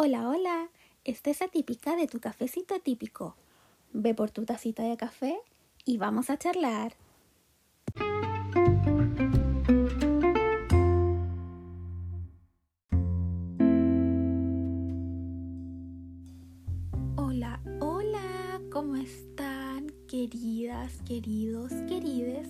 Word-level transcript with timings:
Hola, 0.00 0.28
hola, 0.28 0.68
esta 1.02 1.30
es 1.30 1.42
atípica 1.42 1.96
de 1.96 2.06
tu 2.06 2.20
cafecito 2.20 2.76
atípico. 2.76 3.34
Ve 3.92 4.14
por 4.14 4.30
tu 4.30 4.44
tacita 4.44 4.84
de 4.84 4.96
café 4.96 5.40
y 5.84 5.98
vamos 5.98 6.30
a 6.30 6.38
charlar. 6.38 6.92
Hola, 17.16 17.60
hola, 17.80 18.60
¿cómo 18.70 18.94
están 18.94 19.88
queridas, 20.06 21.02
queridos, 21.08 21.72
querides, 21.88 22.46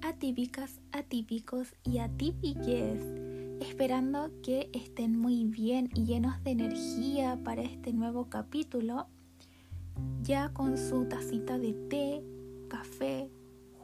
atípicas, 0.00 0.80
atípicos 0.92 1.74
y 1.84 1.98
atípiques? 1.98 3.29
Esperando 3.60 4.30
que 4.42 4.70
estén 4.72 5.18
muy 5.18 5.44
bien 5.44 5.90
y 5.94 6.04
llenos 6.04 6.42
de 6.42 6.52
energía 6.52 7.38
para 7.44 7.62
este 7.62 7.92
nuevo 7.92 8.28
capítulo, 8.28 9.06
ya 10.22 10.48
con 10.54 10.78
su 10.78 11.04
tacita 11.04 11.58
de 11.58 11.74
té, 11.88 12.24
café, 12.68 13.30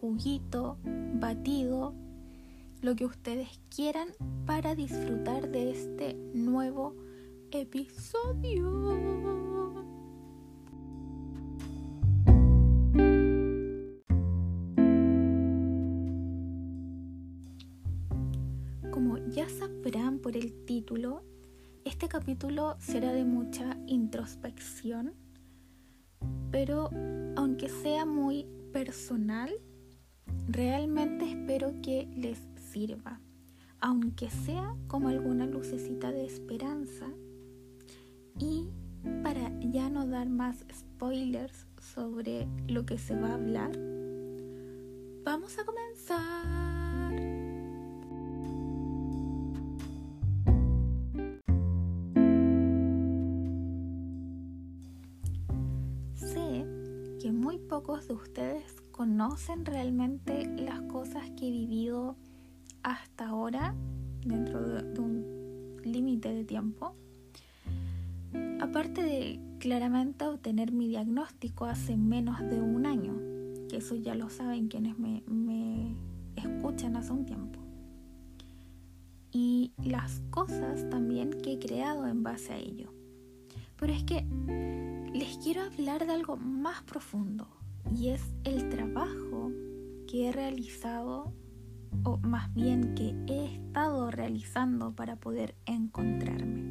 juguito, 0.00 0.78
batido, 1.14 1.94
lo 2.80 2.96
que 2.96 3.04
ustedes 3.04 3.60
quieran 3.74 4.08
para 4.46 4.74
disfrutar 4.74 5.50
de 5.50 5.70
este 5.70 6.14
nuevo 6.32 6.94
episodio. 7.50 9.45
Este 21.84 22.08
capítulo 22.08 22.74
será 22.78 23.12
de 23.12 23.26
mucha 23.26 23.76
introspección, 23.86 25.12
pero 26.50 26.88
aunque 27.36 27.68
sea 27.68 28.06
muy 28.06 28.46
personal, 28.72 29.50
realmente 30.48 31.30
espero 31.30 31.74
que 31.82 32.08
les 32.16 32.40
sirva, 32.72 33.20
aunque 33.78 34.30
sea 34.30 34.74
como 34.88 35.08
alguna 35.08 35.44
lucecita 35.44 36.10
de 36.12 36.24
esperanza. 36.24 37.06
Y 38.38 38.70
para 39.22 39.52
ya 39.60 39.90
no 39.90 40.06
dar 40.06 40.30
más 40.30 40.64
spoilers 40.72 41.66
sobre 41.78 42.48
lo 42.68 42.86
que 42.86 42.96
se 42.96 43.14
va 43.14 43.28
a 43.28 43.34
hablar, 43.34 43.72
vamos 45.24 45.58
a 45.58 45.64
comenzar. 45.66 46.85
Conocen 59.16 59.64
realmente 59.64 60.44
las 60.58 60.82
cosas 60.82 61.30
que 61.38 61.48
he 61.48 61.50
vivido 61.50 62.16
hasta 62.82 63.28
ahora 63.28 63.74
dentro 64.26 64.60
de, 64.60 65.00
un 65.00 65.78
límite 65.82 66.34
de 66.34 66.44
tiempo. 66.44 66.94
Aparte 68.60 69.02
de 69.02 69.40
claramente 69.58 70.26
obtener 70.26 70.70
mi 70.70 70.88
diagnóstico 70.88 71.64
hace 71.64 71.96
menos 71.96 72.40
de 72.40 72.60
un 72.60 72.84
año, 72.84 73.14
que 73.70 73.78
eso 73.78 73.94
ya 73.94 74.14
lo 74.14 74.28
saben 74.28 74.68
quienes 74.68 74.98
me, 74.98 75.22
me 75.26 75.96
escuchan 76.36 76.94
hace 76.96 77.12
un 77.12 77.24
tiempo. 77.24 77.58
Y 79.32 79.72
las 79.82 80.20
cosas 80.28 80.90
también 80.90 81.30
que 81.30 81.54
he 81.54 81.58
creado 81.58 82.06
en 82.06 82.22
base 82.22 82.52
a 82.52 82.58
ello. 82.58 82.92
Pero 83.78 83.94
es 83.94 84.04
que 84.04 84.26
les 85.14 85.38
quiero 85.38 85.62
hablar 85.62 86.06
de 86.06 86.12
algo 86.12 86.36
más 86.36 86.82
profundo 86.82 87.48
y 87.94 88.08
es 88.08 88.22
el 88.44 88.68
trabajo 88.68 89.50
que 90.06 90.28
he 90.28 90.32
realizado 90.32 91.32
o 92.04 92.18
más 92.18 92.52
bien 92.54 92.94
que 92.94 93.14
he 93.26 93.54
estado 93.54 94.10
realizando 94.10 94.94
para 94.94 95.16
poder 95.16 95.56
encontrarme. 95.66 96.64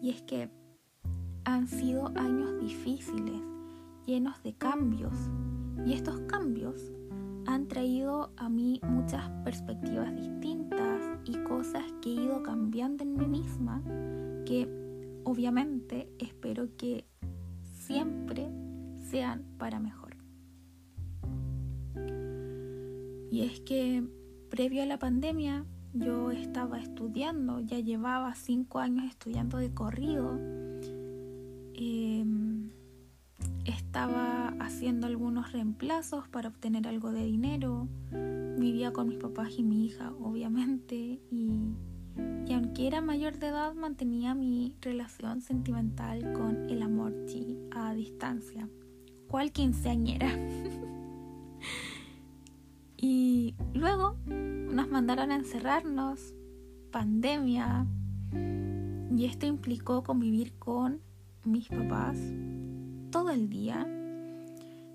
Y 0.00 0.10
es 0.10 0.22
que 0.22 0.50
han 1.44 1.66
sido 1.66 2.08
años 2.16 2.60
difíciles, 2.60 3.42
llenos 4.06 4.42
de 4.42 4.54
cambios, 4.54 5.14
y 5.86 5.92
estos 5.92 6.20
cambios 6.22 6.92
han 7.46 7.66
traído 7.68 8.30
a 8.36 8.48
mí 8.48 8.80
muchas 8.82 9.28
perspectivas 9.44 10.14
distintas 10.14 11.02
y 11.24 11.36
cosas 11.44 11.82
que 12.02 12.10
he 12.10 12.24
ido 12.24 12.42
cambiando 12.42 13.04
en 13.04 13.16
mí 13.16 13.26
misma 13.26 13.82
que 14.44 14.68
obviamente 15.24 16.10
espero 16.18 16.68
que 16.76 17.06
siempre 17.62 18.50
sean 19.10 19.44
para 19.58 19.80
mejor. 19.80 20.16
Y 23.30 23.42
es 23.42 23.60
que 23.60 24.04
previo 24.50 24.82
a 24.82 24.86
la 24.86 24.98
pandemia 24.98 25.64
yo 25.92 26.30
estaba 26.30 26.78
estudiando, 26.78 27.60
ya 27.60 27.78
llevaba 27.78 28.34
cinco 28.34 28.78
años 28.78 29.04
estudiando 29.06 29.58
de 29.58 29.72
corrido. 29.72 30.38
Eh, 31.74 32.24
estaba 33.64 34.54
haciendo 34.60 35.06
algunos 35.06 35.52
reemplazos 35.52 36.28
para 36.28 36.48
obtener 36.48 36.86
algo 36.86 37.12
de 37.12 37.24
dinero. 37.24 37.88
Vivía 38.58 38.92
con 38.92 39.08
mis 39.08 39.18
papás 39.18 39.52
y 39.58 39.62
mi 39.62 39.86
hija, 39.86 40.12
obviamente. 40.20 41.20
Y, 41.30 41.74
y 42.46 42.52
aunque 42.52 42.86
era 42.86 43.00
mayor 43.00 43.38
de 43.38 43.48
edad, 43.48 43.74
mantenía 43.74 44.34
mi 44.34 44.76
relación 44.80 45.40
sentimental 45.40 46.32
con 46.32 46.68
el 46.68 46.82
amor 46.82 47.14
a 47.72 47.94
distancia. 47.94 48.68
¿Cuál 49.28 49.52
quinceañera? 49.52 50.28
y 52.96 53.54
luego 53.74 54.16
nos 54.26 54.88
mandaron 54.88 55.30
a 55.30 55.36
encerrarnos, 55.36 56.34
pandemia, 56.90 57.86
y 59.14 59.24
esto 59.24 59.46
implicó 59.46 60.02
convivir 60.02 60.52
con 60.58 61.00
mis 61.44 61.68
papás 61.68 62.18
todo 63.10 63.30
el 63.30 63.48
día. 63.48 63.86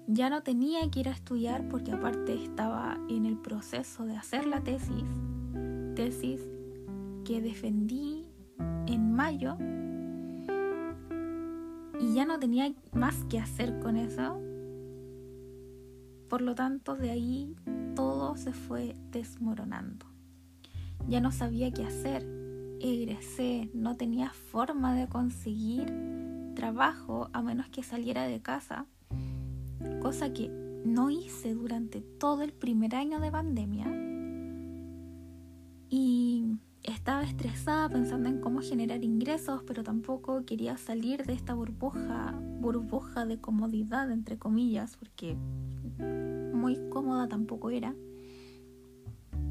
Ya 0.08 0.30
no 0.30 0.44
tenía 0.44 0.90
que 0.90 1.02
ir 1.02 1.10
a 1.10 1.14
estudiar 1.14 1.68
porque 1.70 1.92
aparte 1.92 2.44
estaba 2.44 2.98
en 3.10 3.26
el 3.26 3.38
proceso 3.38 4.06
de 4.06 4.16
hacer 4.16 4.46
la 4.46 4.62
tesis, 4.62 5.06
tesis 5.96 6.42
que 7.24 7.42
defendí 7.42 8.28
en 8.88 9.14
mayo 9.14 9.58
y 12.04 12.14
ya 12.14 12.26
no 12.26 12.38
tenía 12.38 12.74
más 12.92 13.16
que 13.30 13.40
hacer 13.40 13.80
con 13.80 13.96
eso. 13.96 14.42
Por 16.28 16.42
lo 16.42 16.54
tanto, 16.54 16.96
de 16.96 17.12
ahí 17.12 17.56
todo 17.96 18.36
se 18.36 18.52
fue 18.52 18.98
desmoronando. 19.12 20.06
Ya 21.08 21.22
no 21.22 21.32
sabía 21.32 21.72
qué 21.72 21.86
hacer, 21.86 22.28
egresé, 22.82 23.70
no 23.74 23.96
tenía 23.96 24.32
forma 24.32 24.94
de 24.96 25.08
conseguir 25.08 25.94
trabajo 26.56 27.30
a 27.32 27.42
menos 27.42 27.70
que 27.70 27.84
saliera 27.84 28.28
de 28.28 28.42
casa, 28.42 28.86
cosa 30.02 30.34
que 30.34 30.50
no 30.86 31.10
hice 31.10 31.54
durante 31.54 32.02
todo 32.02 32.42
el 32.42 32.52
primer 32.52 32.96
año 32.96 33.22
de 33.22 33.32
pandemia. 33.32 34.03
Estaba 37.04 37.24
estresada 37.24 37.90
pensando 37.90 38.30
en 38.30 38.40
cómo 38.40 38.62
generar 38.62 39.04
ingresos, 39.04 39.62
pero 39.68 39.84
tampoco 39.84 40.46
quería 40.46 40.78
salir 40.78 41.26
de 41.26 41.34
esta 41.34 41.54
burbuja, 41.54 42.34
burbuja 42.62 43.26
de 43.26 43.42
comodidad, 43.42 44.10
entre 44.10 44.40
comillas, 44.40 44.96
porque 44.96 45.36
muy 46.54 46.80
cómoda 46.90 47.28
tampoco 47.28 47.72
era. 47.72 47.94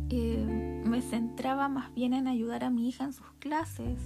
Eh, 0.08 0.82
me 0.86 1.02
centraba 1.02 1.68
más 1.68 1.92
bien 1.92 2.14
en 2.14 2.26
ayudar 2.26 2.64
a 2.64 2.70
mi 2.70 2.88
hija 2.88 3.04
en 3.04 3.12
sus 3.12 3.30
clases, 3.38 4.00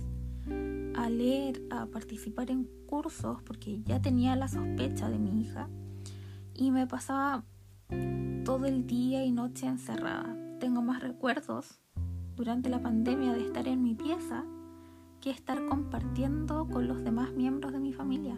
a 0.96 1.08
leer, 1.08 1.62
a 1.70 1.86
participar 1.86 2.50
en 2.50 2.68
cursos, 2.86 3.44
porque 3.44 3.80
ya 3.84 4.02
tenía 4.02 4.34
la 4.34 4.48
sospecha 4.48 5.08
de 5.08 5.20
mi 5.20 5.42
hija, 5.42 5.68
y 6.52 6.72
me 6.72 6.88
pasaba 6.88 7.44
todo 8.44 8.66
el 8.66 8.88
día 8.88 9.24
y 9.24 9.30
noche 9.30 9.66
encerrada. 9.66 10.36
Tengo 10.58 10.82
más 10.82 11.00
recuerdos 11.00 11.78
durante 12.36 12.68
la 12.68 12.80
pandemia 12.80 13.32
de 13.32 13.46
estar 13.46 13.66
en 13.66 13.82
mi 13.82 13.94
pieza 13.94 14.44
que 15.20 15.30
estar 15.30 15.66
compartiendo 15.66 16.68
con 16.68 16.86
los 16.86 17.02
demás 17.02 17.32
miembros 17.32 17.72
de 17.72 17.80
mi 17.80 17.92
familia. 17.92 18.36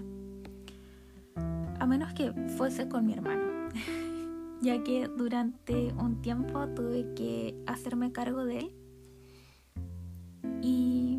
A 1.80 1.86
menos 1.86 2.12
que 2.12 2.32
fuese 2.56 2.88
con 2.88 3.04
mi 3.06 3.12
hermano, 3.12 3.68
ya 4.62 4.82
que 4.84 5.08
durante 5.08 5.92
un 5.94 6.22
tiempo 6.22 6.66
tuve 6.68 7.12
que 7.14 7.60
hacerme 7.66 8.12
cargo 8.12 8.44
de 8.44 8.58
él. 8.60 8.72
Y 10.62 11.18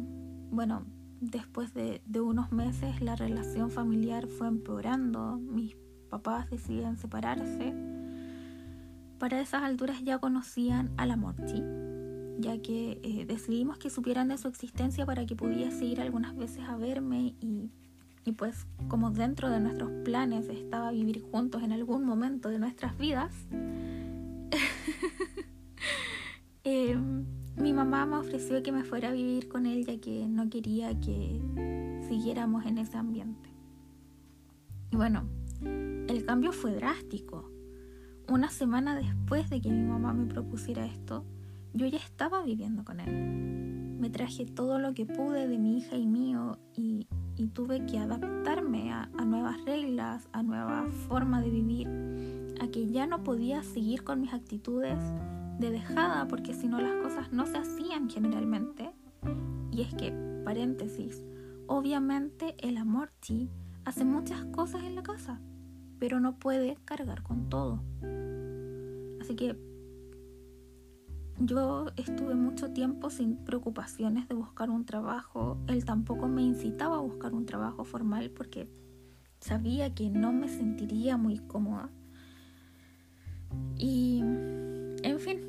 bueno, 0.49 0.85
después 1.19 1.73
de, 1.73 2.01
unos 2.19 2.51
meses 2.51 3.01
la 3.01 3.15
relación 3.15 3.71
familiar 3.71 4.27
fue 4.27 4.47
empeorando, 4.47 5.37
mis 5.37 5.75
papás 6.09 6.49
decidieron 6.49 6.97
separarse. 6.97 7.73
Para 9.19 9.41
esas 9.41 9.63
alturas 9.63 10.01
ya 10.01 10.19
conocían 10.19 10.91
a 10.95 11.05
la 11.05 11.17
Morchi 11.17 11.61
ya 12.39 12.61
que 12.61 12.99
eh, 13.03 13.25
decidimos 13.25 13.77
que 13.77 13.89
supieran 13.89 14.29
de 14.29 14.37
su 14.37 14.47
existencia 14.47 15.05
para 15.05 15.25
que 15.25 15.35
pudiese 15.35 15.85
ir 15.85 16.01
algunas 16.01 16.35
veces 16.35 16.63
a 16.67 16.77
verme 16.77 17.35
y, 17.41 17.69
y 18.25 18.31
pues 18.31 18.65
como 18.87 19.11
dentro 19.11 19.49
de 19.49 19.59
nuestros 19.59 19.91
planes 20.03 20.47
estaba 20.49 20.91
vivir 20.91 21.21
juntos 21.21 21.63
en 21.63 21.71
algún 21.71 22.05
momento 22.05 22.49
de 22.49 22.59
nuestras 22.59 22.97
vidas, 22.97 23.33
eh, 26.63 26.97
mi 27.57 27.73
mamá 27.73 28.05
me 28.05 28.17
ofreció 28.17 28.63
que 28.63 28.71
me 28.71 28.83
fuera 28.83 29.09
a 29.09 29.11
vivir 29.11 29.49
con 29.49 29.65
él 29.65 29.85
ya 29.85 29.99
que 29.99 30.27
no 30.27 30.49
quería 30.49 30.97
que 30.99 31.39
siguiéramos 32.07 32.65
en 32.65 32.77
ese 32.77 32.97
ambiente. 32.97 33.49
Y 34.91 34.95
bueno, 34.95 35.27
el 35.61 36.25
cambio 36.25 36.51
fue 36.51 36.73
drástico. 36.73 37.51
Una 38.27 38.49
semana 38.49 38.95
después 38.95 39.49
de 39.49 39.61
que 39.61 39.69
mi 39.69 39.83
mamá 39.83 40.13
me 40.13 40.25
propusiera 40.25 40.85
esto, 40.85 41.25
yo 41.73 41.87
ya 41.87 41.97
estaba 41.97 42.43
viviendo 42.43 42.83
con 42.83 42.99
él. 42.99 43.97
Me 43.99 44.09
traje 44.09 44.45
todo 44.45 44.79
lo 44.79 44.93
que 44.93 45.05
pude 45.05 45.47
de 45.47 45.57
mi 45.57 45.77
hija 45.77 45.95
y 45.95 46.05
mío 46.05 46.57
y, 46.75 47.07
tuve 47.53 47.85
que 47.85 47.97
adaptarme 47.97 48.91
a, 48.91 49.09
a, 49.17 49.25
nuevas 49.25 49.63
reglas, 49.65 50.29
a 50.33 50.43
nueva 50.43 50.85
forma 51.07 51.41
de 51.41 51.49
vivir, 51.49 51.87
a 52.61 52.67
que 52.67 52.87
ya 52.87 53.07
no 53.07 53.23
podía 53.23 53.63
seguir 53.63 54.03
con 54.03 54.21
mis 54.21 54.33
actitudes 54.33 54.99
de 55.57 55.71
dejada 55.71 56.27
porque 56.27 56.53
si 56.53 56.67
no 56.67 56.79
las 56.79 56.95
cosas 57.01 57.31
no 57.31 57.45
se 57.45 57.57
hacían 57.57 58.09
generalmente. 58.09 58.91
Y 59.71 59.81
es 59.81 59.93
que, 59.95 60.11
paréntesis, 60.43 61.23
obviamente 61.67 62.55
el 62.59 62.77
amor 62.77 63.11
sí 63.21 63.49
hace 63.85 64.05
muchas 64.05 64.45
cosas 64.45 64.83
en 64.83 64.95
la 64.95 65.03
casa, 65.03 65.39
pero 65.99 66.19
no 66.19 66.37
puede 66.39 66.77
cargar 66.85 67.23
con 67.23 67.49
todo. 67.49 67.83
Así 69.21 69.35
que 69.35 69.55
yo 71.39 71.87
estuve 71.95 72.35
mucho 72.35 72.71
tiempo 72.71 73.09
sin 73.09 73.37
preocupaciones 73.37 74.27
de 74.27 74.35
buscar 74.35 74.69
un 74.69 74.85
trabajo. 74.85 75.57
Él 75.67 75.85
tampoco 75.85 76.27
me 76.27 76.41
incitaba 76.41 76.97
a 76.97 77.01
buscar 77.01 77.33
un 77.33 77.45
trabajo 77.45 77.85
formal 77.85 78.29
porque 78.31 78.69
sabía 79.39 79.93
que 79.95 80.09
no 80.09 80.33
me 80.33 80.49
sentiría 80.49 81.17
muy 81.17 81.39
cómoda. 81.39 81.89
Y, 83.77 84.19
en 84.19 85.19
fin, 85.19 85.39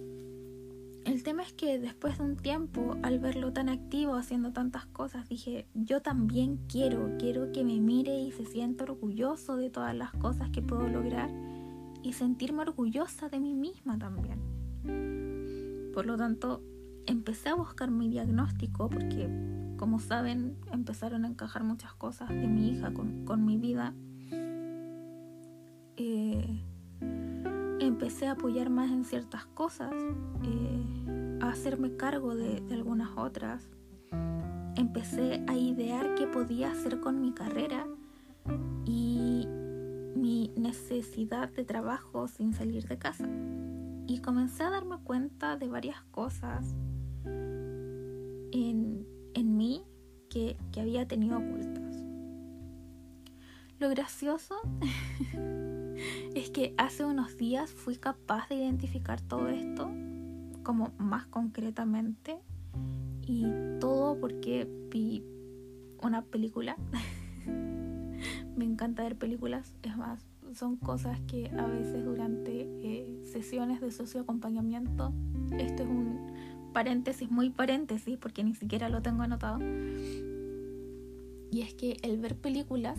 el 1.05 1.23
tema 1.25 1.43
es 1.43 1.53
que 1.53 1.79
después 1.79 2.19
de 2.19 2.25
un 2.25 2.37
tiempo, 2.37 2.97
al 3.03 3.19
verlo 3.19 3.53
tan 3.53 3.69
activo 3.69 4.15
haciendo 4.15 4.53
tantas 4.53 4.87
cosas, 4.87 5.29
dije, 5.29 5.67
yo 5.75 6.01
también 6.01 6.61
quiero, 6.69 7.17
quiero 7.19 7.51
que 7.53 7.65
me 7.65 7.81
mire 7.81 8.15
y 8.15 8.31
se 8.31 8.47
sienta 8.47 8.85
orgulloso 8.85 9.57
de 9.57 9.71
todas 9.71 9.95
las 9.95 10.13
cosas 10.13 10.51
que 10.51 10.63
puedo 10.63 10.89
lograr 10.89 11.31
y 12.03 12.13
sentirme 12.13 12.63
orgullosa 12.63 13.29
de 13.29 13.41
mí 13.41 13.55
misma 13.55 13.99
también. 13.99 15.20
Por 16.01 16.07
lo 16.07 16.17
tanto, 16.17 16.63
empecé 17.05 17.51
a 17.51 17.55
buscar 17.55 17.91
mi 17.91 18.09
diagnóstico 18.09 18.89
porque, 18.89 19.29
como 19.77 19.99
saben, 19.99 20.57
empezaron 20.73 21.27
a 21.27 21.29
encajar 21.29 21.63
muchas 21.63 21.93
cosas 21.93 22.31
de 22.31 22.49
mi 22.49 22.71
hija 22.71 22.95
con, 22.95 23.45
mi 23.45 23.59
vida. 23.59 23.93
Eh, 25.99 26.65
empecé 27.81 28.29
a 28.29 28.31
apoyar 28.31 28.71
más 28.71 28.91
en 28.91 29.05
ciertas 29.05 29.45
cosas, 29.45 29.93
eh, 30.43 31.39
a 31.43 31.51
hacerme 31.51 31.95
cargo 31.99 32.35
de, 32.35 32.63
de, 32.63 32.75
algunas 32.77 33.11
otras. 33.19 33.69
Empecé 34.77 35.45
a 35.49 35.55
idear 35.55 36.15
qué 36.15 36.27
podía 36.27 36.73
hacer 36.73 37.01
con 37.01 37.21
mi 37.21 37.33
carrera 37.33 37.87
y 38.87 39.47
mi 40.17 40.51
necesidad 40.57 41.51
de 41.51 41.67
trabajo 41.67 42.27
sin 42.27 42.55
salir 42.55 42.89
de 42.89 42.97
casa 42.97 43.29
y 44.11 44.19
comencé 44.19 44.65
a 44.65 44.71
darme 44.71 44.97
cuenta 45.05 45.57
de 45.57 45.69
varias 45.69 46.03
cosas 46.11 46.75
en, 47.25 49.07
mí 49.57 49.85
que, 50.29 50.57
que 50.73 50.81
había 50.81 51.07
tenido 51.07 51.39
ocultas. 51.39 51.97
Lo 53.79 53.89
gracioso 53.89 54.57
es 56.35 56.51
que 56.51 56.75
hace 56.77 57.05
unos 57.05 57.37
días 57.37 57.71
fui 57.71 57.97
capaz 57.97 58.49
de 58.49 58.57
identificar 58.57 59.21
todo 59.21 59.49
esto 59.49 59.89
como 60.65 60.93
más 60.99 61.27
concretamente 61.27 62.41
y 63.23 63.45
todo 63.79 64.19
porque 64.19 64.69
vi 64.91 65.25
una 66.03 66.23
película. 66.23 66.77
Me 68.57 68.65
encanta 68.65 69.05
ver 69.05 69.17
películas, 69.17 69.73
es 69.83 69.97
más, 69.97 70.27
son 70.55 70.77
cosas 70.77 71.21
que 71.27 71.51
a 71.57 71.67
veces 71.67 72.05
durante 72.05 72.63
eh, 72.83 73.21
sesiones 73.25 73.81
de 73.81 73.91
socioacompañamiento, 73.91 75.13
esto 75.59 75.83
es 75.83 75.89
un 75.89 76.33
paréntesis, 76.73 77.31
muy 77.31 77.51
paréntesis, 77.51 78.17
porque 78.19 78.45
ni 78.45 78.55
siquiera 78.55 78.89
lo 78.89 79.03
tengo 79.03 79.23
anotado, 79.23 79.59
y 81.51 81.63
es 81.63 81.75
que 81.75 81.97
el 82.03 82.19
ver 82.19 82.37
películas 82.37 82.99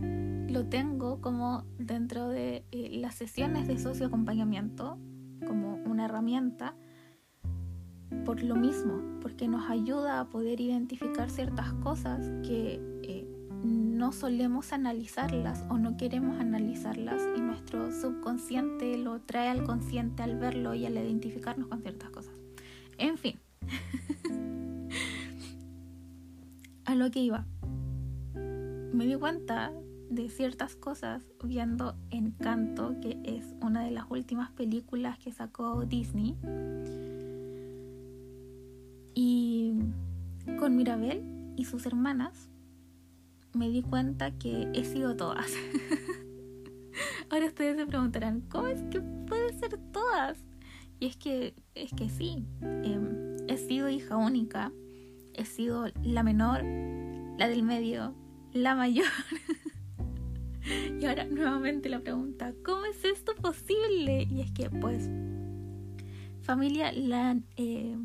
lo 0.00 0.66
tengo 0.66 1.20
como 1.20 1.64
dentro 1.78 2.28
de 2.28 2.64
eh, 2.70 2.98
las 2.98 3.14
sesiones 3.14 3.66
de 3.66 3.78
socioacompañamiento, 3.78 4.98
como 5.46 5.74
una 5.84 6.06
herramienta, 6.06 6.74
por 8.24 8.42
lo 8.42 8.56
mismo, 8.56 9.02
porque 9.20 9.48
nos 9.48 9.68
ayuda 9.70 10.20
a 10.20 10.28
poder 10.28 10.60
identificar 10.60 11.30
ciertas 11.30 11.72
cosas 11.74 12.20
que 12.46 12.80
eh, 13.02 13.37
no 14.08 14.12
solemos 14.12 14.72
analizarlas 14.72 15.66
o 15.68 15.76
no 15.76 15.98
queremos 15.98 16.40
analizarlas 16.40 17.20
y 17.36 17.42
nuestro 17.42 17.92
subconsciente 17.92 18.96
lo 18.96 19.20
trae 19.20 19.50
al 19.50 19.64
consciente 19.64 20.22
al 20.22 20.38
verlo 20.38 20.72
y 20.72 20.86
al 20.86 20.94
identificarnos 20.94 21.68
con 21.68 21.82
ciertas 21.82 22.08
cosas. 22.08 22.32
En 22.96 23.18
fin, 23.18 23.38
a 26.86 26.94
lo 26.94 27.10
que 27.10 27.20
iba, 27.20 27.44
me 28.34 29.04
di 29.04 29.14
cuenta 29.16 29.74
de 30.08 30.30
ciertas 30.30 30.74
cosas 30.74 31.22
viendo 31.44 31.94
Encanto, 32.08 32.98
que 33.02 33.20
es 33.24 33.44
una 33.60 33.84
de 33.84 33.90
las 33.90 34.06
últimas 34.08 34.50
películas 34.52 35.18
que 35.18 35.32
sacó 35.32 35.84
Disney. 35.84 36.34
Y 39.14 39.74
con 40.58 40.76
Mirabel 40.76 41.52
y 41.58 41.66
sus 41.66 41.84
hermanas 41.84 42.48
me 43.58 43.68
di 43.68 43.82
cuenta 43.82 44.30
que 44.30 44.68
he 44.72 44.84
sido 44.84 45.16
todas. 45.16 45.52
Ahora 47.30 47.46
ustedes 47.46 47.76
se 47.76 47.86
preguntarán, 47.86 48.40
¿cómo 48.42 48.68
es 48.68 48.82
que 48.84 49.00
puede 49.00 49.52
ser 49.58 49.78
todas? 49.92 50.38
Y 51.00 51.06
es 51.06 51.16
que, 51.16 51.54
es 51.74 51.92
que 51.92 52.08
sí, 52.08 52.44
em, 52.62 53.36
he 53.48 53.56
sido 53.56 53.88
hija 53.88 54.16
única, 54.16 54.72
he 55.34 55.44
sido 55.44 55.86
la 56.02 56.22
menor, 56.22 56.64
la 57.38 57.48
del 57.48 57.62
medio, 57.62 58.14
la 58.52 58.74
mayor. 58.74 59.06
y 61.00 61.04
ahora 61.04 61.24
nuevamente 61.24 61.88
la 61.88 62.00
pregunta, 62.00 62.54
¿cómo 62.64 62.84
es 62.86 63.04
esto 63.04 63.34
posible? 63.34 64.26
Y 64.30 64.40
es 64.40 64.50
que 64.52 64.70
pues 64.70 65.08
familia, 66.42 66.92
la, 66.92 67.36
eh, 67.56 67.96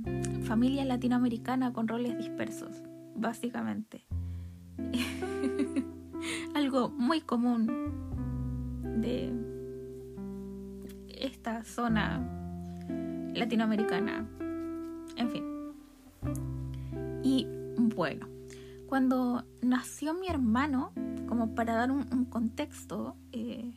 familia 0.43 0.83
latinoamericana 0.83 1.71
con 1.71 1.87
roles 1.87 2.17
dispersos, 2.17 2.83
básicamente. 3.15 4.05
Algo 6.55 6.89
muy 6.89 7.21
común 7.21 7.67
de 9.01 9.33
esta 11.09 11.63
zona 11.63 12.21
latinoamericana. 13.33 14.27
En 15.15 15.29
fin. 15.29 15.43
Y 17.23 17.47
bueno, 17.95 18.27
cuando 18.87 19.43
nació 19.61 20.13
mi 20.13 20.27
hermano, 20.27 20.91
como 21.27 21.55
para 21.55 21.75
dar 21.75 21.91
un, 21.91 22.25
contexto, 22.25 23.15
eh, 23.31 23.73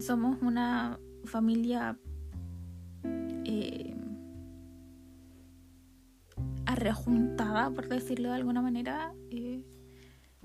somos 0.00 0.38
una 0.42 0.98
familia 1.24 1.98
rejuntada, 6.80 7.70
por 7.70 7.88
decirlo 7.88 8.30
de 8.30 8.34
alguna 8.34 8.62
manera. 8.62 9.12
Eh, 9.30 9.62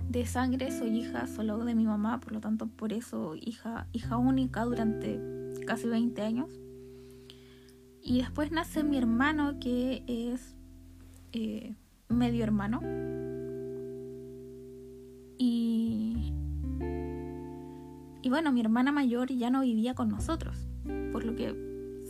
de 0.09 0.25
sangre 0.25 0.71
soy 0.71 0.99
hija 0.99 1.25
solo 1.27 1.63
de 1.65 1.73
mi 1.73 1.85
mamá, 1.85 2.19
por 2.19 2.33
lo 2.33 2.39
tanto 2.39 2.67
por 2.67 2.93
eso 2.93 3.35
hija, 3.35 3.87
hija 3.91 4.17
única 4.17 4.63
durante 4.65 5.19
casi 5.65 5.87
20 5.87 6.21
años. 6.21 6.49
Y 8.01 8.19
después 8.19 8.51
nace 8.51 8.83
mi 8.83 8.97
hermano 8.97 9.59
que 9.59 10.03
es 10.07 10.55
eh, 11.31 11.75
medio 12.07 12.43
hermano. 12.43 12.81
Y, 15.37 16.33
y 18.21 18.29
bueno, 18.29 18.51
mi 18.51 18.61
hermana 18.61 18.91
mayor 18.91 19.31
ya 19.31 19.49
no 19.49 19.61
vivía 19.61 19.95
con 19.95 20.09
nosotros, 20.09 20.67
por 21.11 21.25
lo 21.25 21.35
que 21.35 21.55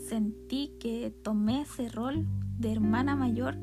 sentí 0.07 0.73
que 0.79 1.11
tomé 1.23 1.61
ese 1.61 1.89
rol 1.89 2.25
de 2.59 2.71
hermana 2.73 3.15
mayor 3.15 3.57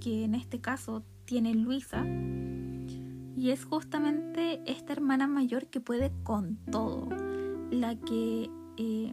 que 0.00 0.24
en 0.24 0.34
este 0.34 0.60
caso 0.60 1.04
tiene 1.24 1.54
Luisa. 1.54 2.04
Y 3.36 3.50
es 3.50 3.64
justamente 3.64 4.60
esta 4.66 4.92
hermana 4.92 5.26
mayor 5.26 5.66
que 5.68 5.80
puede 5.80 6.12
con 6.24 6.56
todo, 6.70 7.08
la 7.70 7.94
que 7.94 8.50
eh, 8.76 9.12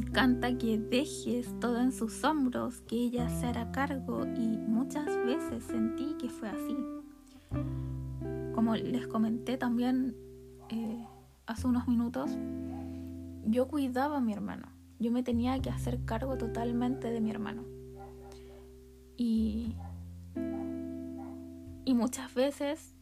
encanta 0.00 0.56
que 0.56 0.78
dejes 0.78 1.58
todo 1.60 1.80
en 1.80 1.92
sus 1.92 2.24
hombros, 2.24 2.80
que 2.82 2.96
ella 2.96 3.28
se 3.28 3.46
hará 3.46 3.70
cargo 3.70 4.24
y 4.36 4.56
muchas 4.56 5.06
veces 5.24 5.64
sentí 5.64 6.14
que 6.18 6.28
fue 6.28 6.48
así. 6.48 6.76
Como 8.54 8.76
les 8.76 9.06
comenté 9.06 9.56
también 9.56 10.16
eh, 10.68 11.06
hace 11.46 11.66
unos 11.66 11.86
minutos, 11.86 12.30
yo 13.44 13.68
cuidaba 13.68 14.18
a 14.18 14.20
mi 14.20 14.32
hermano, 14.32 14.68
yo 14.98 15.10
me 15.10 15.22
tenía 15.22 15.60
que 15.60 15.70
hacer 15.70 16.04
cargo 16.04 16.36
totalmente 16.36 17.10
de 17.10 17.20
mi 17.20 17.30
hermano. 17.30 17.79
Y, 19.22 19.74
y 21.84 21.92
muchas 21.92 22.32
veces 22.32 22.94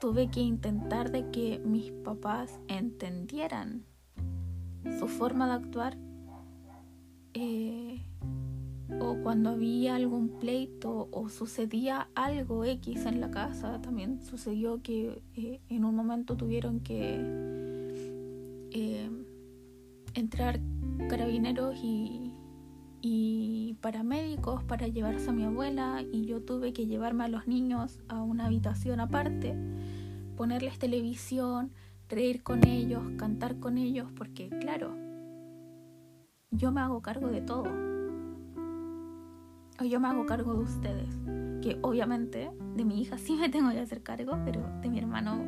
tuve 0.00 0.28
que 0.28 0.40
intentar 0.40 1.12
de 1.12 1.30
que 1.30 1.60
mis 1.64 1.92
papás 1.92 2.58
entendieran 2.66 3.84
su 4.98 5.06
forma 5.06 5.46
de 5.46 5.52
actuar 5.52 5.96
eh, 7.34 8.02
o 9.00 9.18
cuando 9.22 9.50
había 9.50 9.94
algún 9.94 10.40
pleito 10.40 11.08
o 11.12 11.28
sucedía 11.28 12.08
algo 12.16 12.64
X 12.64 13.06
en 13.06 13.20
la 13.20 13.30
casa, 13.30 13.80
también 13.80 14.20
sucedió 14.20 14.82
que 14.82 15.22
eh, 15.36 15.60
en 15.68 15.84
un 15.84 15.94
momento 15.94 16.36
tuvieron 16.36 16.80
que 16.80 17.20
eh, 18.72 19.08
entrar 20.14 20.58
carabineros 21.08 21.76
y, 21.84 22.31
y 23.02 23.76
paramédicos 23.80 24.62
para 24.62 24.86
llevarse 24.86 25.28
a 25.28 25.32
mi 25.32 25.44
abuela 25.44 26.02
y 26.12 26.24
yo 26.24 26.40
tuve 26.40 26.72
que 26.72 26.86
llevarme 26.86 27.24
a 27.24 27.28
los 27.28 27.48
niños 27.48 27.98
a 28.08 28.22
una 28.22 28.46
habitación 28.46 29.00
aparte, 29.00 29.56
ponerles 30.36 30.78
televisión, 30.78 31.72
reír 32.08 32.44
con 32.44 32.66
ellos, 32.66 33.02
cantar 33.18 33.58
con 33.58 33.76
ellos, 33.76 34.08
porque 34.16 34.48
claro, 34.60 34.94
yo 36.52 36.70
me 36.70 36.80
hago 36.80 37.02
cargo 37.02 37.28
de 37.28 37.40
todo. 37.40 37.64
O 39.80 39.84
yo 39.84 39.98
me 39.98 40.08
hago 40.08 40.26
cargo 40.26 40.54
de 40.54 40.60
ustedes. 40.60 41.08
Que 41.62 41.78
obviamente 41.82 42.50
de 42.76 42.84
mi 42.84 43.00
hija 43.00 43.18
sí 43.18 43.34
me 43.34 43.48
tengo 43.48 43.70
que 43.70 43.80
hacer 43.80 44.02
cargo, 44.02 44.38
pero 44.44 44.62
de 44.80 44.88
mi 44.88 44.98
hermano 44.98 45.38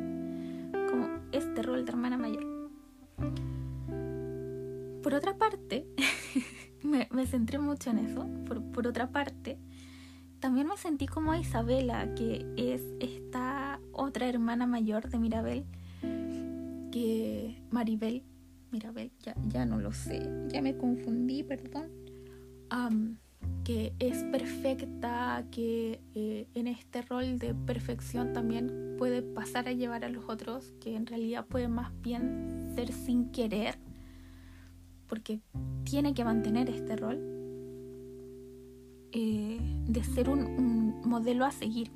como 0.89 1.07
este 1.31 1.61
rol 1.61 1.85
de 1.85 1.91
hermana 1.91 2.17
mayor. 2.17 2.43
Por 5.01 5.13
otra 5.13 5.37
parte, 5.37 5.87
me, 6.83 7.27
centré 7.27 7.59
mucho 7.59 7.89
en 7.89 7.99
eso. 7.99 8.27
Por, 8.45 8.61
por 8.71 8.87
otra 8.87 9.11
parte, 9.11 9.57
también 10.39 10.67
me 10.67 10.77
sentí 10.77 11.07
como 11.07 11.33
Isabela, 11.33 12.13
que 12.13 12.45
es 12.55 12.83
esta 12.99 13.79
otra 13.91 14.27
hermana 14.27 14.67
mayor 14.67 15.09
de 15.09 15.17
Mirabel, 15.17 15.65
que 16.91 17.61
Maribel, 17.71 18.23
Mirabel, 18.71 19.11
ya, 19.21 19.35
ya 19.47 19.65
no 19.65 19.79
lo 19.79 19.91
sé, 19.91 20.29
ya 20.49 20.61
me 20.61 20.77
confundí, 20.77 21.43
perdón. 21.43 21.89
que 23.63 23.93
es 23.99 24.23
perfecta, 24.25 25.45
que 25.49 25.99
eh, 26.13 26.47
en 26.53 26.67
este 26.67 27.01
rol 27.01 27.39
de 27.39 27.55
perfección 27.55 28.33
también 28.33 28.95
puede 28.99 29.23
pasar 29.23 29.67
a 29.67 29.71
llevar 29.71 30.05
a 30.05 30.09
los 30.09 30.25
otros, 30.29 30.73
que 30.79 30.95
en 30.95 31.07
realidad 31.07 31.45
puede 31.47 31.67
más 31.67 31.91
bien 32.01 32.71
ser 32.75 32.91
sin 32.91 33.31
querer, 33.31 33.79
porque 35.07 35.41
tiene 35.83 36.13
que 36.13 36.23
mantener 36.23 36.69
este 36.69 36.95
rol 36.95 37.19
eh, 39.11 39.59
de 39.87 40.03
ser 40.03 40.29
un, 40.29 41.01
modelo 41.05 41.45
a 41.45 41.51
seguir. 41.51 41.91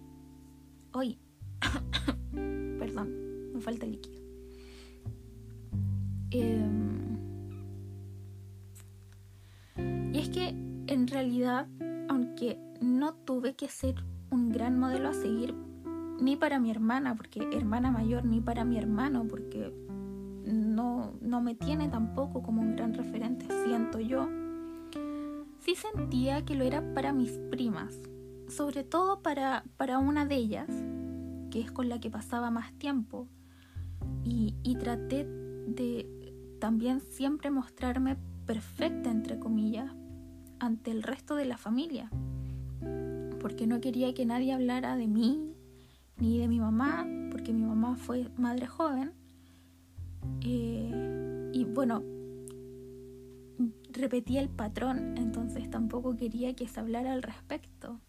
Hoy, 0.93 1.19
perdón, 2.79 3.53
me 3.53 3.59
falta 3.59 3.85
líquido. 3.85 4.21
Em, 6.31 7.17
y 10.13 10.17
es 10.17 10.29
que 10.29 10.49
en 10.87 11.07
realidad, 11.07 11.67
aunque 12.07 12.57
no 12.81 13.13
tuve 13.13 13.55
que 13.55 13.67
ser 13.67 13.95
un 14.31 14.51
gran 14.51 14.79
modelo 14.79 15.09
a 15.09 15.13
seguir, 15.13 15.53
ni 16.21 16.35
para 16.35 16.59
mi 16.59 16.71
hermana, 16.71 17.15
porque 17.15 17.47
hermana 17.51 17.91
mayor, 17.91 18.25
ni 18.25 18.41
para 18.41 18.63
mi 18.65 18.77
hermano, 18.77 19.25
porque 19.27 19.73
no, 20.51 21.13
no 21.21 21.41
me 21.41 21.55
tiene 21.55 21.89
tampoco 21.89 22.41
como 22.41 22.61
un 22.61 22.75
gran 22.75 22.93
referente, 22.93 23.45
siento 23.65 23.99
yo, 23.99 24.27
sí 25.59 25.75
sentía 25.75 26.43
que 26.45 26.55
lo 26.55 26.63
era 26.63 26.93
para 26.93 27.13
mis 27.13 27.31
primas, 27.51 27.95
sobre 28.47 28.83
todo 28.83 29.21
para, 29.21 29.63
para 29.77 29.99
una 29.99 30.25
de 30.25 30.35
ellas, 30.35 30.69
que 31.51 31.61
es 31.61 31.71
con 31.71 31.89
la 31.89 31.99
que 31.99 32.09
pasaba 32.09 32.51
más 32.51 32.73
tiempo, 32.73 33.27
y, 34.23 34.55
y 34.63 34.75
traté 34.75 35.25
de 35.25 36.33
también 36.59 36.99
siempre 36.99 37.51
mostrarme 37.51 38.17
perfecta, 38.45 39.11
entre 39.11 39.39
comillas, 39.39 39.91
ante 40.59 40.91
el 40.91 41.03
resto 41.03 41.35
de 41.35 41.45
la 41.45 41.57
familia, 41.57 42.09
porque 43.39 43.67
no 43.67 43.79
quería 43.79 44.13
que 44.13 44.25
nadie 44.25 44.53
hablara 44.53 44.95
de 44.95 45.07
mí 45.07 45.53
ni 46.17 46.37
de 46.37 46.47
mi 46.47 46.59
mamá, 46.59 47.07
porque 47.31 47.53
mi 47.53 47.63
mamá 47.63 47.95
fue 47.95 48.29
madre 48.37 48.67
joven. 48.67 49.13
Eh, 50.41 51.51
y 51.53 51.65
bueno, 51.65 52.03
repetía 53.91 54.41
el 54.41 54.49
patrón, 54.49 55.17
entonces 55.17 55.69
tampoco 55.69 56.15
quería 56.15 56.53
que 56.53 56.67
se 56.67 56.79
hablara 56.79 57.13
al 57.13 57.23
respecto. 57.23 57.99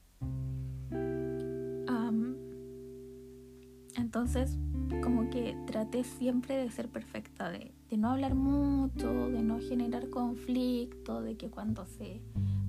entonces, 4.10 4.58
como 5.02 5.30
que 5.30 5.56
traté 5.66 6.04
siempre 6.04 6.56
de 6.56 6.70
ser 6.70 6.88
perfecta, 6.88 7.50
de, 7.50 7.72
no 7.96 8.10
hablar 8.10 8.34
mucho, 8.34 9.30
de 9.30 9.42
no 9.42 9.60
generar 9.60 10.10
conflicto, 10.10 11.22
de 11.22 11.36
que 11.36 11.48
cuando 11.48 11.86
se 11.86 12.20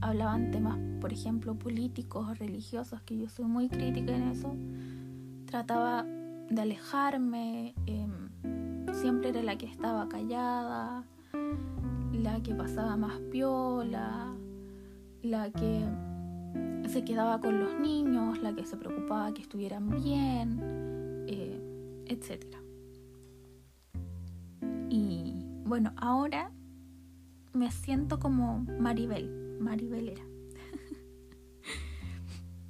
hablaban 0.02 0.52
temas, 0.52 0.78
por 1.00 1.12
ejemplo, 1.12 1.56
políticos 1.56 2.28
o 2.30 2.34
religiosos, 2.36 3.02
que 3.02 3.18
yo 3.18 3.28
soy 3.28 3.46
muy 3.46 3.70
crítica 3.70 4.16
en 4.16 4.24
eso, 4.30 4.56
trataba 5.46 6.04
de 6.04 6.62
alejarme, 6.62 7.74
em, 7.86 8.30
siempre 9.02 9.30
era 9.30 9.42
la 9.42 9.58
que 9.58 9.66
estaba 9.66 10.08
callada, 10.08 11.04
la 12.14 12.40
que 12.44 12.54
pasaba 12.54 12.96
más 12.98 13.20
piola, 13.32 14.32
la 15.24 15.50
que 15.50 15.84
se 16.88 17.04
quedaba 17.04 17.42
con 17.42 17.60
los 17.60 17.80
niños, 17.80 18.40
la 18.44 18.54
que 18.54 18.64
se 18.64 18.78
preocupaba 18.78 19.34
que 19.34 19.42
estuvieran 19.42 19.90
bien, 19.90 20.60
eh, 21.28 21.60
etc. 22.06 22.46
Bueno, 25.66 25.94
ahora 25.96 26.52
me 27.54 27.72
siento 27.72 28.20
como 28.20 28.66
Maribel, 28.78 29.58
Maribel 29.62 30.10
era. 30.10 30.24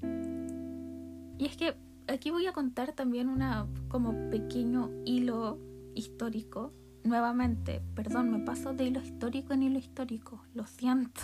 y 1.39 1.45
es 1.45 1.57
que 1.57 1.75
aquí 2.07 2.29
voy 2.29 2.45
a 2.45 2.53
contar 2.53 2.93
también 2.93 3.27
una 3.27 3.65
como 3.89 4.29
pequeño 4.29 4.91
hilo 5.03 5.57
histórico. 5.95 6.73
Nuevamente, 7.03 7.81
perdón, 7.95 8.31
me 8.31 8.39
paso 8.39 8.73
de 8.73 8.85
hilo 8.85 9.01
histórico 9.01 9.53
en 9.53 9.63
hilo 9.63 9.79
histórico, 9.79 10.43
lo 10.53 10.65
siento. 10.67 11.21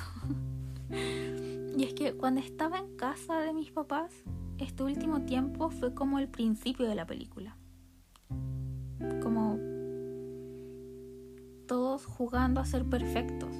y 1.77 1.83
es 1.83 1.93
que 1.93 2.13
cuando 2.13 2.41
estaba 2.41 2.79
en 2.79 2.95
casa 2.95 3.39
de 3.41 3.53
mis 3.53 3.71
papás, 3.71 4.11
este 4.57 4.83
último 4.83 5.21
tiempo 5.21 5.69
fue 5.69 5.93
como 5.93 6.17
el 6.19 6.29
principio 6.29 6.87
de 6.87 6.95
la 6.95 7.05
película. 7.05 7.57
Como 9.21 9.57
todos 11.67 12.05
jugando 12.05 12.59
a 12.59 12.65
ser 12.65 12.85
perfectos. 12.85 13.51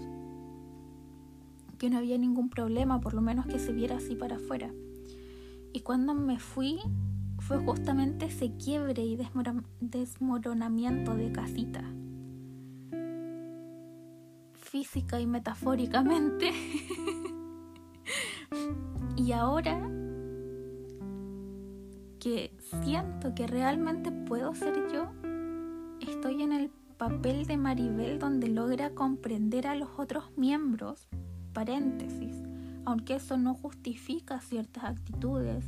Que 1.78 1.92
no 1.92 1.98
había 2.00 2.18
ningún 2.18 2.50
problema, 2.50 3.00
por 3.00 3.14
lo 3.14 3.22
menos 3.22 3.46
que 3.46 3.60
se 3.60 3.72
viera 3.72 3.98
así 3.98 4.16
para 4.16 4.38
afuera. 4.38 4.74
Y 5.74 5.82
cuando 5.82 6.16
me 6.16 6.40
fui, 6.40 6.80
fue 7.48 7.60
justamente 7.60 8.26
ese 8.26 8.52
quiebre 8.58 9.04
y 9.04 9.18
desmoronamiento 9.80 11.16
de 11.16 11.32
casita. 11.32 11.82
Física 14.54 15.22
y 15.22 15.28
metafóricamente. 15.28 16.52
y 19.16 19.32
ahora 19.32 19.80
que 22.20 22.52
siento 22.84 23.34
que 23.34 23.48
realmente 23.48 24.12
puedo 24.12 24.54
ser 24.54 24.92
yo, 24.92 25.08
estoy 26.02 26.44
en 26.44 26.52
el 26.52 26.70
papel 26.98 27.46
de 27.46 27.56
Maribel 27.56 28.20
donde 28.20 28.50
logra 28.50 28.90
comprender 28.90 29.68
a 29.68 29.76
los 29.76 29.98
otros 29.98 30.26
miembros, 30.36 31.08
paréntesis, 31.54 32.36
aunque 32.84 33.16
eso 33.16 33.38
no 33.38 33.54
justifica 33.54 34.42
ciertas 34.42 34.84
actitudes, 34.84 35.64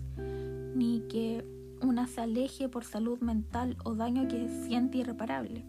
ni 0.76 1.08
que 1.08 1.59
una 1.82 2.08
se 2.08 2.22
aleje 2.22 2.70
por 2.70 2.84
salud 2.84 3.20
mental 3.20 3.78
o 3.84 3.96
daño 3.96 4.28
que 4.28 4.48
siente 4.68 5.00
irreparable. 5.00 5.66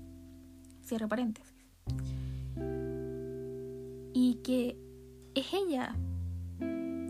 Cierre 0.83 1.09
paréntesis. 1.09 1.55
Y 4.13 4.41
que 4.43 4.77
es 5.35 5.47
ella, 5.53 5.95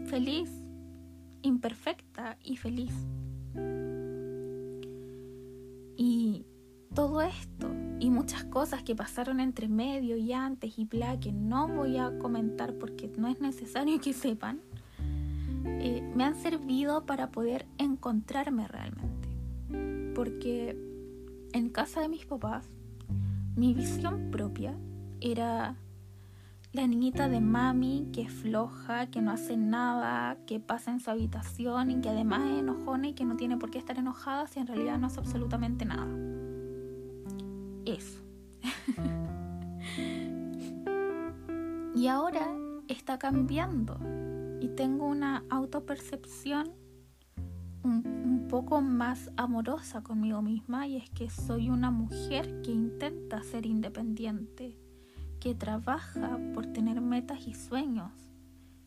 feliz, 0.07 0.51
imperfecta 1.43 2.39
y 2.43 2.57
feliz. 2.57 2.93
Y 5.97 6.47
todo 6.95 7.23
esto 7.23 7.71
y 8.01 8.11
muchas 8.11 8.45
cosas 8.45 8.83
que 8.83 8.97
pasaron 8.97 9.41
entre 9.41 9.69
medio 9.69 10.17
y 10.17 10.33
antes 10.33 10.79
y 10.79 10.87
bla 10.87 11.21
que 11.21 11.33
no 11.33 11.69
voy 11.69 11.99
a 11.99 12.19
comentar 12.19 12.75
porque 12.75 13.13
no 13.17 13.29
es 13.29 13.41
necesario 13.41 14.01
que 14.01 14.13
sepan, 14.13 14.61
eh, 15.83 16.03
me 16.15 16.25
han 16.25 16.35
servido 16.35 17.07
para 17.07 17.31
poder 17.31 17.67
encontrarme 17.79 18.69
realmente. 18.69 19.29
Porque 20.15 20.77
en 21.53 21.71
casa 21.71 22.03
de 22.03 22.09
mis 22.09 22.27
papás, 22.27 22.69
mi 23.57 23.73
visión 23.73 24.31
propia 24.31 24.75
era 25.21 25.77
la 26.73 26.87
niñita 26.87 27.29
de 27.29 27.41
mami 27.41 28.09
que 28.13 28.23
es 28.23 28.33
floja, 28.33 29.07
que 29.07 29.23
no 29.23 29.33
hace 29.33 29.57
nada, 29.57 30.37
que 30.47 30.61
pasa 30.61 30.93
en 30.93 31.01
su 31.01 31.11
habitación 31.11 31.91
y 31.91 32.01
que 32.01 32.11
además 32.11 32.43
es 32.45 32.61
enojona 32.61 33.09
y 33.09 33.15
que 33.15 33.25
no 33.25 33.37
tiene 33.37 33.57
por 33.57 33.71
qué 33.71 33.79
estar 33.79 33.99
enojada 33.99 34.47
si 34.47 34.61
en 34.61 34.67
realidad 34.67 34.99
no 34.99 35.07
hace 35.07 35.19
absolutamente 35.19 35.85
nada. 35.85 36.07
Eso. 37.87 38.21
y 41.95 42.07
ahora 42.07 42.47
está 42.87 43.19
cambiando 43.19 43.99
y 44.61 44.69
tengo 44.69 45.07
una 45.07 45.45
autopercepción 45.51 46.73
un, 47.83 48.07
un, 48.07 48.47
poco 48.49 48.83
más 48.83 49.31
amorosa 49.37 50.03
conmigo 50.03 50.43
misma 50.43 50.87
y 50.87 50.97
es 50.97 51.09
que 51.11 51.31
soy 51.31 51.71
una 51.71 51.91
mujer 51.91 52.61
que 52.63 52.71
intenta 52.71 53.43
ser 53.43 53.65
independiente 53.65 54.77
que 55.41 55.55
trabaja 55.55 56.39
por 56.53 56.67
tener 56.67 57.01
metas 57.01 57.47
y 57.47 57.55
sueños, 57.55 58.13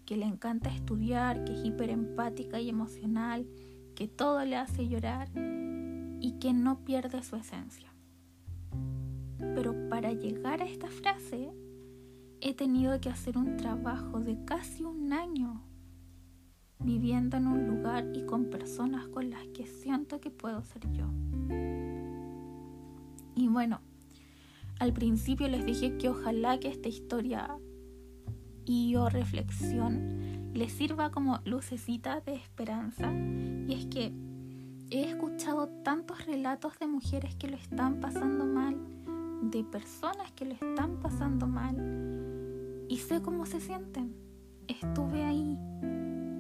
que 0.06 0.16
le 0.16 0.26
encanta 0.26 0.70
estudiar, 0.70 1.44
que 1.44 1.54
es 1.54 1.66
hiperempática 1.66 2.62
y 2.62 2.70
emocional, 2.70 3.48
que 3.96 4.08
todo 4.08 4.46
le 4.46 4.56
hace 4.56 4.88
llorar 4.88 5.30
y 5.36 6.38
que 6.40 6.54
no 6.54 6.86
pierde 6.86 7.24
su 7.24 7.36
esencia. 7.36 7.92
Pero 9.40 9.90
para 9.90 10.14
llegar 10.14 10.62
a 10.62 10.66
esta 10.66 10.88
frase 10.88 11.52
he 12.46 12.54
tenido 12.54 13.00
que 13.00 13.10
hacer 13.10 13.38
un 13.38 13.56
trabajo 13.56 14.20
de 14.20 14.44
casi 14.44 14.84
un 14.84 15.14
año 15.14 15.62
viviendo 16.80 17.38
en 17.38 17.48
un 17.48 17.68
lugar 17.68 18.06
y 18.14 18.26
con 18.26 18.50
personas 18.50 19.08
con 19.08 19.30
las 19.30 19.48
que 19.48 19.66
siento 19.66 20.20
que 20.20 20.30
puedo 20.30 20.62
ser 20.62 20.92
yo. 20.92 21.06
Y 23.36 23.48
bueno, 23.48 23.80
al 24.80 24.92
principio 24.92 25.48
les 25.48 25.66
dije 25.66 25.98
que 25.98 26.10
ojalá 26.10 26.60
que 26.60 26.68
esta 26.68 26.90
historia 26.90 27.58
y 28.66 28.94
o 28.98 29.08
reflexión 29.08 30.52
les 30.54 30.74
sirva 30.74 31.12
como 31.12 31.40
lucecita 31.46 32.20
de 32.20 32.36
esperanza. 32.36 33.10
Y 33.14 33.74
es 33.74 33.86
que 33.86 34.12
he 34.90 35.10
escuchado 35.10 35.70
tantos 35.86 36.26
relatos 36.26 36.78
de 36.78 36.88
mujeres 36.88 37.36
que 37.36 37.48
lo 37.48 37.56
están 37.56 38.02
pasando 38.02 38.46
mal, 38.46 38.76
de 39.44 39.64
personas 39.64 40.30
que 40.34 40.44
lo 40.44 40.54
están 40.54 41.00
pasando 41.00 41.48
mal, 41.48 42.33
y 42.90 42.98
sé 42.98 43.22
cómo 43.22 43.46
se 43.46 43.60
sienten. 43.60 44.16
Estuve 44.68 45.24
ahí. 45.24 45.58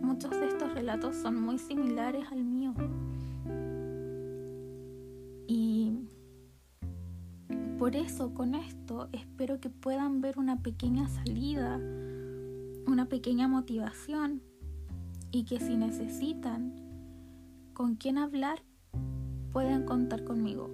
Muchos 0.01 0.31
de 0.31 0.47
estos 0.47 0.73
relatos 0.73 1.15
son 1.15 1.41
muy 1.41 1.57
similares 1.57 2.25
al 2.31 2.43
mío. 2.43 2.73
Por 7.83 7.97
eso 7.97 8.33
con 8.33 8.55
esto 8.55 9.09
espero 9.12 9.59
que 9.59 9.69
puedan 9.69 10.21
ver 10.21 10.39
una 10.39 10.62
pequeña 10.62 11.09
salida, 11.09 11.81
una 12.88 13.09
pequeña 13.09 13.50
motivación 13.50 14.41
y 15.31 15.43
que 15.43 15.59
si 15.59 15.75
necesitan 15.75 16.73
con 17.73 17.95
quién 17.97 18.17
hablar, 18.17 18.63
pueden 19.51 19.83
contar 19.83 20.23
conmigo. 20.23 20.71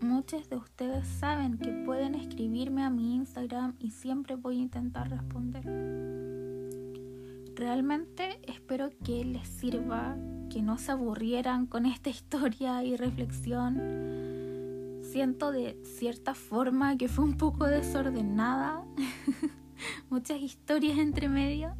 Muchos 0.00 0.48
de 0.48 0.56
ustedes 0.56 1.06
saben 1.06 1.58
que 1.58 1.72
pueden 1.84 2.14
escribirme 2.14 2.82
a 2.82 2.90
mi 2.90 3.14
Instagram 3.14 3.74
y 3.78 3.90
siempre 3.90 4.36
voy 4.36 4.58
a 4.58 4.62
intentar 4.62 5.10
responder. 5.10 5.64
Realmente 7.54 8.40
espero 8.42 8.90
que 9.04 9.24
les 9.24 9.48
sirva, 9.48 10.16
que 10.50 10.62
no 10.62 10.78
se 10.78 10.92
aburrieran 10.92 11.66
con 11.66 11.86
esta 11.86 12.10
historia 12.10 12.84
y 12.84 12.96
reflexión 12.96 14.16
siento 15.16 15.50
de 15.50 15.78
cierta 15.82 16.34
forma 16.34 16.96
que 16.98 17.08
fue 17.08 17.24
un 17.24 17.38
poco 17.38 17.64
desordenada, 17.64 18.84
muchas 20.10 20.40
historias 20.40 20.98
entre 20.98 21.28
medio, 21.28 21.74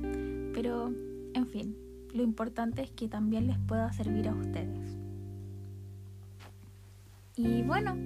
pero 0.54 0.88
en 1.34 1.46
fin, 1.46 1.76
lo 2.14 2.22
importante 2.22 2.82
es 2.82 2.90
que 2.92 3.08
también 3.08 3.46
les 3.46 3.58
pueda 3.58 3.92
servir 3.92 4.28
a 4.28 4.32
ustedes. 4.34 4.96
Y 7.36 7.62
bueno, 7.62 7.96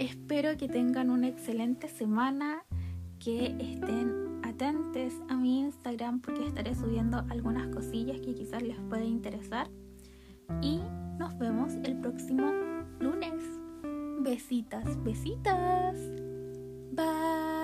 espero 0.00 0.56
que 0.56 0.68
tengan 0.68 1.10
una 1.10 1.28
excelente 1.28 1.88
semana, 1.88 2.64
que 3.20 3.56
estén 3.60 4.40
atentos 4.42 5.14
a 5.28 5.36
mi 5.36 5.60
Instagram 5.60 6.20
porque 6.20 6.46
estaré 6.46 6.74
subiendo 6.74 7.24
algunas 7.30 7.68
cosillas 7.68 8.20
que 8.20 8.34
quizás 8.34 8.62
les 8.62 8.78
pueda 8.88 9.04
interesar. 9.04 9.68
Y 10.60 10.80
nos 11.18 11.38
vemos 11.38 11.74
el 11.84 12.00
próximo 12.00 12.50
lunes. 12.98 13.44
Besitas, 14.22 15.02
besitas. 15.04 15.96
Bye. 16.92 17.57